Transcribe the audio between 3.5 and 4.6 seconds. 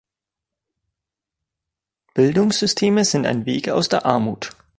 aus der Armut.